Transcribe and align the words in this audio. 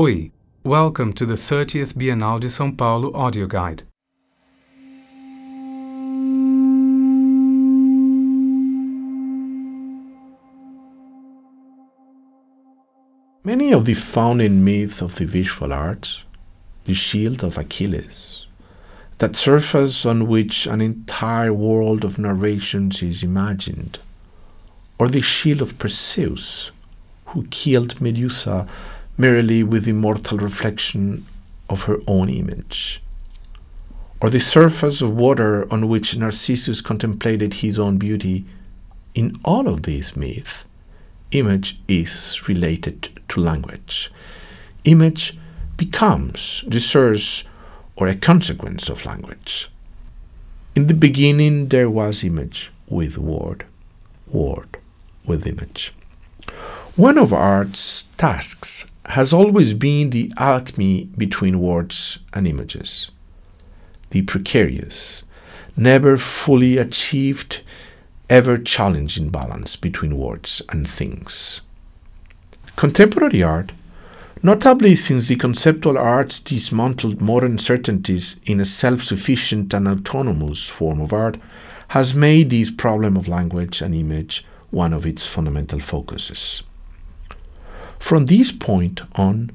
Oi, 0.00 0.30
welcome 0.64 1.12
to 1.12 1.26
the 1.26 1.34
30th 1.34 1.92
Bienal 1.92 2.40
de 2.40 2.46
São 2.46 2.74
Paulo 2.74 3.12
audio 3.12 3.46
guide. 3.46 3.82
Many 13.44 13.74
of 13.74 13.84
the 13.84 13.92
founding 13.92 14.64
myths 14.64 15.02
of 15.02 15.16
the 15.16 15.26
visual 15.26 15.70
arts, 15.70 16.24
the 16.86 16.94
shield 16.94 17.44
of 17.44 17.58
Achilles, 17.58 18.46
that 19.18 19.36
surface 19.36 20.06
on 20.06 20.28
which 20.28 20.66
an 20.66 20.80
entire 20.80 21.52
world 21.52 22.04
of 22.06 22.18
narrations 22.18 23.02
is 23.02 23.22
imagined, 23.22 23.98
or 24.98 25.08
the 25.08 25.20
shield 25.20 25.60
of 25.60 25.78
Perseus, 25.78 26.70
who 27.26 27.46
killed 27.48 28.00
Medusa 28.00 28.66
merely 29.20 29.62
with 29.62 29.84
the 29.84 29.92
mortal 29.92 30.38
reflection 30.38 31.26
of 31.68 31.82
her 31.82 31.98
own 32.06 32.30
image, 32.30 33.02
or 34.20 34.30
the 34.30 34.40
surface 34.40 35.02
of 35.02 35.16
water 35.16 35.70
on 35.72 35.88
which 35.88 36.16
Narcissus 36.16 36.80
contemplated 36.80 37.54
his 37.54 37.78
own 37.78 37.98
beauty, 37.98 38.46
in 39.14 39.36
all 39.44 39.68
of 39.68 39.82
these 39.82 40.16
myths, 40.16 40.64
image 41.32 41.78
is 41.86 42.48
related 42.48 43.20
to 43.28 43.40
language. 43.40 44.10
Image 44.84 45.38
becomes 45.76 46.64
the 46.66 46.80
source 46.80 47.44
or 47.96 48.08
a 48.08 48.16
consequence 48.16 48.88
of 48.88 49.04
language. 49.04 49.70
In 50.74 50.86
the 50.86 50.94
beginning, 50.94 51.68
there 51.68 51.90
was 51.90 52.24
image 52.24 52.70
with 52.88 53.18
word, 53.18 53.66
word 54.26 54.78
with 55.24 55.46
image. 55.46 55.92
One 56.96 57.18
of 57.18 57.32
art's 57.32 58.08
tasks 58.18 58.90
has 59.06 59.32
always 59.32 59.74
been 59.74 60.10
the 60.10 60.32
alchemy 60.36 61.04
between 61.16 61.60
words 61.60 62.18
and 62.34 62.48
images. 62.48 63.12
The 64.10 64.22
precarious, 64.22 65.22
never 65.76 66.16
fully 66.16 66.78
achieved, 66.78 67.62
ever 68.28 68.58
challenging 68.58 69.30
balance 69.30 69.76
between 69.76 70.18
words 70.18 70.62
and 70.68 70.86
things. 70.86 71.60
Contemporary 72.74 73.40
art, 73.42 73.70
notably 74.42 74.96
since 74.96 75.28
the 75.28 75.36
conceptual 75.36 75.96
arts 75.96 76.40
dismantled 76.40 77.20
modern 77.20 77.58
certainties 77.58 78.40
in 78.46 78.58
a 78.58 78.64
self 78.64 79.04
sufficient 79.04 79.72
and 79.72 79.86
autonomous 79.86 80.68
form 80.68 81.00
of 81.00 81.12
art, 81.12 81.36
has 81.88 82.16
made 82.16 82.50
this 82.50 82.72
problem 82.72 83.16
of 83.16 83.28
language 83.28 83.80
and 83.80 83.94
image 83.94 84.44
one 84.70 84.92
of 84.92 85.06
its 85.06 85.24
fundamental 85.24 85.78
focuses. 85.78 86.64
From 88.00 88.26
this 88.26 88.50
point 88.50 89.02
on, 89.14 89.52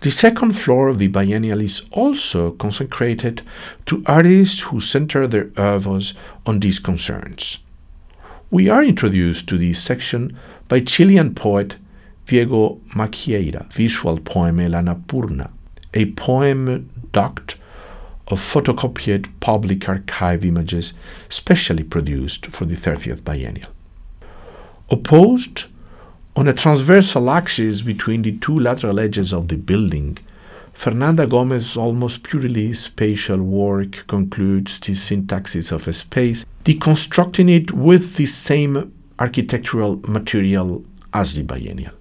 the 0.00 0.10
second 0.10 0.52
floor 0.52 0.88
of 0.88 0.98
the 0.98 1.08
biennial 1.08 1.60
is 1.60 1.82
also 1.90 2.52
consecrated 2.52 3.42
to 3.84 4.02
artists 4.06 4.62
who 4.62 4.80
center 4.80 5.26
their 5.26 5.50
oeuvres 5.58 6.14
on 6.46 6.60
these 6.60 6.78
concerns. 6.78 7.58
We 8.50 8.70
are 8.70 8.82
introduced 8.82 9.46
to 9.48 9.58
this 9.58 9.82
section 9.82 10.38
by 10.68 10.80
Chilean 10.80 11.34
poet 11.34 11.76
Diego 12.26 12.80
Maquieira, 12.94 13.70
visual 13.72 14.18
poem 14.20 14.60
El 14.60 14.70
Annapurna, 14.70 15.50
a 15.92 16.12
poem 16.12 16.88
docked 17.12 17.56
of 18.28 18.40
photocopied 18.40 19.28
public 19.40 19.88
archive 19.88 20.44
images 20.44 20.94
specially 21.28 21.82
produced 21.82 22.46
for 22.46 22.64
the 22.64 22.76
30th 22.76 23.24
biennial. 23.24 23.70
Opposed 24.88 25.66
on 26.38 26.46
a 26.46 26.52
transversal 26.52 27.30
axis 27.30 27.82
between 27.82 28.22
the 28.22 28.38
two 28.38 28.56
lateral 28.56 29.00
edges 29.00 29.32
of 29.32 29.48
the 29.48 29.56
building, 29.56 30.16
Fernanda 30.72 31.26
Gomes's 31.26 31.76
almost 31.76 32.22
purely 32.22 32.72
spatial 32.74 33.38
work 33.38 34.06
concludes 34.06 34.78
the 34.78 34.92
syntaxis 34.92 35.72
of 35.72 35.88
a 35.88 35.92
space, 35.92 36.46
deconstructing 36.64 37.50
it 37.50 37.72
with 37.72 38.14
the 38.14 38.26
same 38.26 38.92
architectural 39.18 39.96
material 40.06 40.84
as 41.12 41.34
the 41.34 41.42
biennial, 41.42 41.94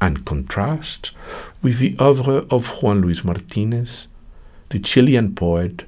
and 0.00 0.24
contrast 0.24 1.10
with 1.60 1.80
the 1.80 1.96
oeuvre 2.00 2.46
of 2.52 2.80
Juan 2.80 3.00
Luis 3.00 3.24
Martinez, 3.24 4.06
the 4.68 4.78
Chilean 4.78 5.34
poet 5.34 5.82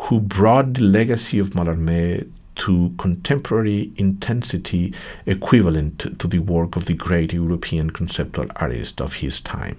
who 0.00 0.20
brought 0.20 0.74
the 0.74 0.82
legacy 0.82 1.38
of 1.38 1.50
Mallarmé 1.50 2.30
to 2.56 2.92
contemporary 2.98 3.92
intensity 3.96 4.94
equivalent 5.26 6.18
to 6.18 6.26
the 6.26 6.38
work 6.38 6.76
of 6.76 6.86
the 6.86 6.94
great 6.94 7.32
European 7.32 7.90
conceptual 7.90 8.46
artist 8.56 9.00
of 9.00 9.14
his 9.14 9.40
time. 9.40 9.76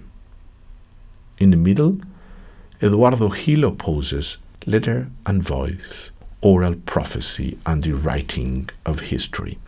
In 1.38 1.50
the 1.50 1.56
middle, 1.56 2.00
Eduardo 2.82 3.28
Gil 3.28 3.64
opposes 3.64 4.38
letter 4.66 5.08
and 5.26 5.42
voice, 5.42 6.10
oral 6.40 6.74
prophecy, 6.86 7.58
and 7.66 7.82
the 7.82 7.92
writing 7.92 8.68
of 8.86 9.00
history. 9.00 9.58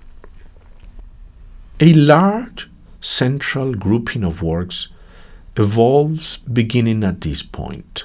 A 1.81 1.93
large 1.95 2.69
central 3.01 3.75
grouping 3.75 4.25
of 4.25 4.43
works 4.43 4.89
evolves 5.57 6.37
beginning 6.37 7.03
at 7.03 7.21
this 7.23 7.43
point 7.43 8.05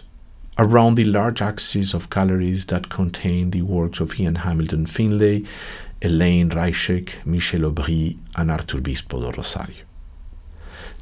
around 0.57 0.95
the 0.95 1.03
large 1.03 1.41
axis 1.41 1.93
of 1.93 2.09
galleries 2.09 2.65
that 2.67 2.89
contain 2.89 3.51
the 3.51 3.61
works 3.61 3.99
of 3.99 4.19
Ian 4.19 4.35
Hamilton 4.35 4.85
Finlay, 4.85 5.43
Elaine 6.01 6.49
Reichek, 6.49 7.25
Michel 7.25 7.61
Aubry, 7.61 8.17
and 8.35 8.49
Artur 8.49 8.79
Bispo 8.79 9.19
do 9.19 9.31
Rosario. 9.31 9.83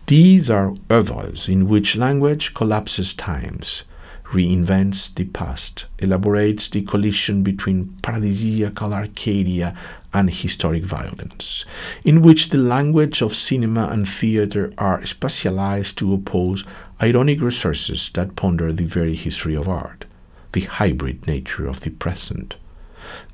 These 0.08 0.50
are 0.50 0.74
oeuvres 0.92 1.48
in 1.48 1.68
which 1.68 1.96
language 1.96 2.54
collapses 2.54 3.14
times, 3.14 3.84
reinvents 4.34 5.14
the 5.14 5.26
past, 5.26 5.86
elaborates 6.00 6.68
the 6.68 6.82
collision 6.82 7.44
between 7.44 7.86
paradisiacal 8.02 8.92
Arcadia 8.92 9.76
and 10.12 10.30
historic 10.30 10.84
violence, 10.84 11.66
in 12.04 12.22
which 12.22 12.50
the 12.50 12.58
language 12.58 13.22
of 13.22 13.36
cinema 13.36 13.88
and 13.88 14.10
theater 14.10 14.74
are 14.78 15.06
specialized 15.06 15.98
to 15.98 16.14
oppose 16.14 16.64
ironic 17.02 17.42
resources 17.42 18.10
that 18.16 18.36
ponder 18.36 18.74
the 18.74 18.86
very 18.86 19.16
history 19.16 19.56
of 19.56 19.70
art, 19.70 20.06
the 20.54 20.62
hybrid 20.62 21.26
nature 21.28 21.68
of 21.68 21.82
the 21.82 21.92
present. 21.92 22.56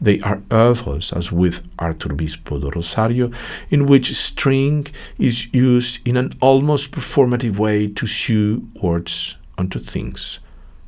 They 0.01 0.19
are 0.21 0.41
oeuvres, 0.51 1.13
as 1.13 1.31
with 1.31 1.63
Artur 1.77 2.09
Bispo 2.09 2.59
do 2.59 2.71
Rosario, 2.71 3.31
in 3.69 3.85
which 3.85 4.16
string 4.16 4.87
is 5.17 5.53
used 5.53 6.05
in 6.07 6.17
an 6.17 6.33
almost 6.41 6.91
performative 6.91 7.57
way 7.57 7.87
to 7.87 8.05
sew 8.05 8.61
words 8.81 9.37
onto 9.57 9.79
things 9.79 10.39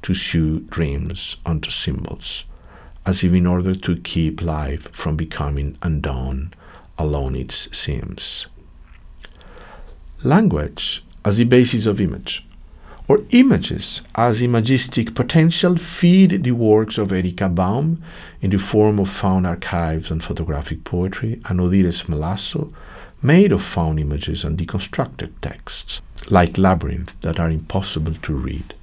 to 0.03 0.13
sew 0.13 0.59
dreams 0.69 1.38
onto 1.45 1.69
symbols, 1.69 2.45
as 3.06 3.23
if 3.23 3.34
in 3.34 3.47
order 3.47 3.75
to 3.75 3.97
keep 3.97 4.41
life 4.41 4.91
from 4.91 5.16
becoming 5.16 5.78
undone 5.81 6.53
along 6.97 7.35
its 7.35 7.75
seams. 7.78 8.45
Language 10.23 11.03
as 11.25 11.38
the 11.38 11.44
basis 11.45 11.85
of 11.85 12.01
image, 12.01 12.45
or 13.07 13.19
images 13.31 14.01
as 14.16 14.41
imagistic 14.41 15.13
potential 15.16 15.75
feed 15.75 16.44
the 16.44 16.51
works 16.51 16.97
of 16.97 17.11
Erica 17.11 17.50
Baum 17.50 18.01
in 18.41 18.51
the 18.51 18.57
form 18.57 19.00
of 19.00 19.09
found 19.09 19.45
archives 19.45 20.09
and 20.11 20.23
photographic 20.23 20.84
poetry, 20.84 21.41
and 21.45 21.59
Odires 21.59 22.06
Mlászho, 22.06 22.72
made 23.22 23.51
of 23.51 23.61
found 23.61 24.00
images 24.00 24.44
and 24.44 24.57
deconstructed 24.57 25.31
texts, 25.41 26.01
like 26.29 26.57
Labyrinth, 26.57 27.19
that 27.22 27.40
are 27.40 27.50
impossible 27.50 28.13
to 28.22 28.34
read. 28.34 28.73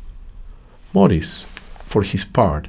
Moris, 0.95 1.45
for 1.85 2.03
his 2.03 2.25
part, 2.25 2.69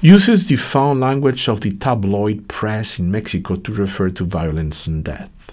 uses 0.00 0.48
the 0.48 0.56
foul 0.56 0.94
language 0.94 1.48
of 1.48 1.60
the 1.60 1.72
tabloid 1.72 2.48
press 2.48 2.98
in 2.98 3.10
Mexico 3.10 3.56
to 3.56 3.72
refer 3.72 4.10
to 4.10 4.24
violence 4.24 4.86
and 4.86 5.04
death, 5.04 5.52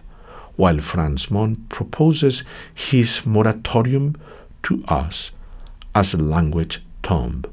while 0.56 0.80
Franz 0.80 1.30
Mon 1.30 1.56
proposes 1.70 2.44
his 2.74 3.26
moratorium 3.26 4.16
to 4.64 4.84
us 4.88 5.32
as 5.94 6.14
a 6.14 6.18
language 6.18 6.82
tomb, 7.04 7.44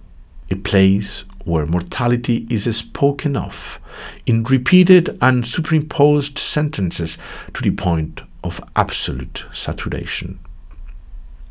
a 0.51 0.57
place 0.57 1.25
where 1.45 1.67
mortality 1.67 2.47
is 2.49 2.65
spoken 2.77 3.37
of 3.37 3.79
in 4.27 4.43
repeated 4.45 5.17
and 5.21 5.47
superimposed 5.47 6.39
sentences 6.39 7.19
to 7.53 7.63
the 7.63 7.71
point 7.71 8.23
of 8.43 8.61
absolute 8.77 9.45
saturation. 9.53 10.39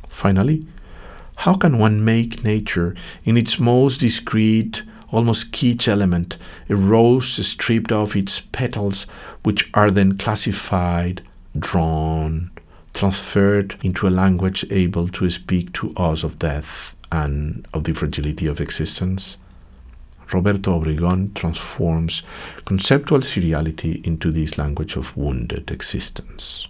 Finally, 0.09 0.65
how 1.37 1.55
can 1.55 1.77
one 1.77 2.03
make 2.03 2.43
nature, 2.43 2.95
in 3.25 3.37
its 3.37 3.59
most 3.59 3.99
discreet, 3.99 4.83
almost 5.11 5.51
kitsch 5.51 5.87
element, 5.87 6.37
a 6.69 6.75
rose 6.75 7.45
stripped 7.45 7.91
of 7.91 8.15
its 8.15 8.39
petals, 8.39 9.05
which 9.43 9.69
are 9.73 9.91
then 9.91 10.17
classified, 10.17 11.21
drawn, 11.57 12.51
transferred 12.93 13.75
into 13.83 14.07
a 14.07 14.09
language 14.09 14.65
able 14.71 15.07
to 15.07 15.29
speak 15.29 15.73
to 15.73 15.93
us 15.95 16.23
of 16.23 16.39
death 16.39 16.95
and 17.11 17.65
of 17.73 17.83
the 17.83 17.93
fragility 17.93 18.47
of 18.47 18.59
existence? 18.59 19.37
Roberto 20.31 20.79
Obregon 20.79 21.33
transforms 21.35 22.23
conceptual 22.65 23.19
seriality 23.19 24.03
into 24.05 24.31
this 24.31 24.57
language 24.57 24.95
of 24.95 25.15
wounded 25.15 25.69
existence. 25.69 26.67